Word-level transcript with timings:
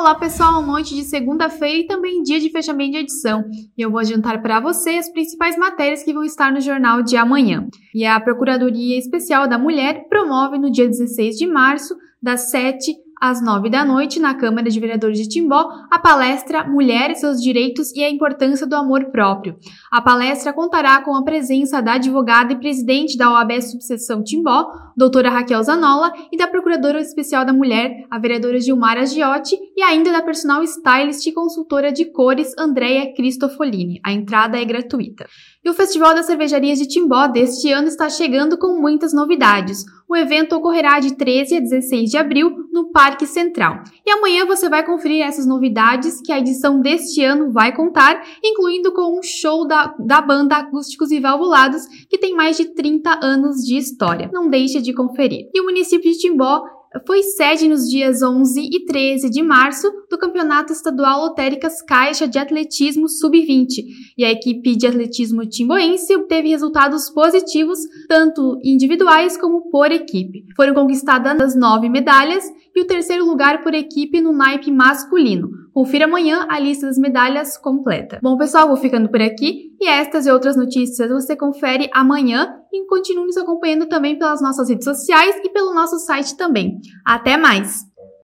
Olá 0.00 0.14
pessoal, 0.14 0.62
noite 0.62 0.94
de 0.94 1.02
segunda-feira 1.02 1.80
e 1.80 1.86
também 1.86 2.22
dia 2.22 2.40
de 2.40 2.48
fechamento 2.48 2.92
de 2.92 2.96
edição. 3.00 3.44
E 3.76 3.82
eu 3.82 3.90
vou 3.90 4.00
adiantar 4.00 4.40
para 4.40 4.58
você 4.58 4.92
as 4.92 5.12
principais 5.12 5.58
matérias 5.58 6.02
que 6.02 6.14
vão 6.14 6.24
estar 6.24 6.50
no 6.50 6.58
jornal 6.58 7.02
de 7.02 7.18
amanhã. 7.18 7.68
E 7.94 8.06
a 8.06 8.18
Procuradoria 8.18 8.98
Especial 8.98 9.46
da 9.46 9.58
Mulher 9.58 10.08
promove 10.08 10.58
no 10.58 10.70
dia 10.70 10.88
16 10.88 11.36
de 11.36 11.46
março, 11.46 11.94
das 12.20 12.50
7 12.50 12.96
às 13.20 13.42
nove 13.42 13.68
da 13.68 13.84
noite, 13.84 14.18
na 14.18 14.34
Câmara 14.34 14.70
de 14.70 14.80
Vereadores 14.80 15.18
de 15.18 15.28
Timbó, 15.28 15.68
a 15.90 15.98
palestra 15.98 16.64
Mulheres, 16.64 17.20
seus 17.20 17.42
direitos 17.42 17.92
e 17.94 18.02
a 18.02 18.08
importância 18.08 18.66
do 18.66 18.74
amor 18.74 19.10
próprio. 19.10 19.56
A 19.90 20.00
palestra 20.00 20.52
contará 20.52 21.02
com 21.02 21.14
a 21.14 21.22
presença 21.22 21.82
da 21.82 21.94
advogada 21.94 22.54
e 22.54 22.58
presidente 22.58 23.18
da 23.18 23.30
OAB 23.30 23.60
Subseção 23.60 24.24
Timbó, 24.24 24.72
doutora 24.96 25.28
Raquel 25.28 25.62
Zanola, 25.62 26.12
e 26.32 26.36
da 26.36 26.46
Procuradora 26.46 27.00
Especial 27.00 27.44
da 27.44 27.52
Mulher, 27.52 28.06
a 28.10 28.18
vereadora 28.18 28.58
Gilmara 28.58 29.04
Giotti, 29.04 29.58
e 29.76 29.82
ainda 29.82 30.10
da 30.10 30.22
personal 30.22 30.62
stylist 30.62 31.26
e 31.26 31.32
consultora 31.32 31.92
de 31.92 32.06
cores 32.06 32.54
Andréia 32.58 33.12
Cristofolini. 33.14 34.00
A 34.04 34.12
entrada 34.12 34.58
é 34.58 34.64
gratuita. 34.64 35.26
E 35.62 35.68
o 35.68 35.74
Festival 35.74 36.14
das 36.14 36.24
Cervejarias 36.24 36.78
de 36.78 36.88
Timbó 36.88 37.26
deste 37.26 37.70
ano 37.70 37.88
está 37.88 38.08
chegando 38.08 38.56
com 38.56 38.80
muitas 38.80 39.12
novidades. 39.12 39.84
O 40.08 40.16
evento 40.16 40.56
ocorrerá 40.56 40.98
de 41.00 41.14
13 41.14 41.56
a 41.56 41.60
16 41.60 42.10
de 42.10 42.16
abril 42.16 42.59
no 42.72 42.90
Parque 42.90 43.26
Central. 43.26 43.82
E 44.06 44.10
amanhã 44.10 44.46
você 44.46 44.68
vai 44.68 44.84
conferir 44.84 45.22
essas 45.22 45.46
novidades 45.46 46.20
que 46.20 46.32
a 46.32 46.38
edição 46.38 46.80
deste 46.80 47.22
ano 47.24 47.50
vai 47.50 47.74
contar, 47.74 48.22
incluindo 48.42 48.92
com 48.92 49.18
um 49.18 49.22
show 49.22 49.66
da, 49.66 49.94
da 49.98 50.20
banda 50.20 50.56
Acústicos 50.56 51.10
e 51.10 51.20
Valvulados, 51.20 51.86
que 52.08 52.18
tem 52.18 52.34
mais 52.34 52.56
de 52.56 52.66
30 52.74 53.18
anos 53.22 53.64
de 53.64 53.76
história. 53.76 54.30
Não 54.32 54.48
deixe 54.48 54.80
de 54.80 54.92
conferir. 54.92 55.48
E 55.54 55.60
o 55.60 55.64
município 55.64 56.10
de 56.10 56.18
Timbó 56.18 56.62
foi 57.06 57.22
sede 57.22 57.68
nos 57.68 57.88
dias 57.88 58.22
11 58.22 58.60
e 58.60 58.84
13 58.84 59.30
de 59.30 59.42
março 59.42 59.88
do 60.10 60.18
Campeonato 60.18 60.72
Estadual 60.72 61.20
Lotéricas 61.20 61.80
Caixa 61.82 62.26
de 62.26 62.38
Atletismo 62.38 63.08
Sub-20, 63.08 63.84
e 64.18 64.24
a 64.24 64.30
equipe 64.30 64.74
de 64.74 64.86
atletismo 64.86 65.46
timboense 65.46 66.14
obteve 66.16 66.48
resultados 66.48 67.08
positivos, 67.10 67.78
tanto 68.08 68.58
individuais 68.64 69.36
como 69.36 69.70
por 69.70 69.92
equipe. 69.92 70.44
Foram 70.56 70.74
conquistadas 70.74 71.54
nove 71.54 71.88
medalhas 71.88 72.44
e 72.74 72.80
o 72.80 72.86
terceiro 72.86 73.24
lugar 73.24 73.62
por 73.62 73.72
equipe 73.74 74.20
no 74.20 74.32
naipe 74.32 74.70
masculino. 74.72 75.48
Confira 75.72 76.06
amanhã 76.06 76.46
a 76.48 76.58
lista 76.58 76.86
das 76.86 76.98
medalhas 76.98 77.56
completa. 77.56 78.18
Bom, 78.20 78.36
pessoal, 78.36 78.66
vou 78.66 78.76
ficando 78.76 79.08
por 79.08 79.22
aqui 79.22 79.70
e 79.80 79.86
estas 79.86 80.26
e 80.26 80.30
outras 80.30 80.56
notícias 80.56 81.08
você 81.08 81.36
confere 81.36 81.88
amanhã 81.92 82.59
e 82.72 82.86
continue 82.86 83.26
nos 83.26 83.36
acompanhando 83.36 83.88
também 83.88 84.18
pelas 84.18 84.40
nossas 84.40 84.68
redes 84.68 84.84
sociais 84.84 85.36
e 85.44 85.50
pelo 85.50 85.74
nosso 85.74 85.98
site 85.98 86.36
também. 86.36 86.80
Até 87.04 87.36
mais! 87.36 87.89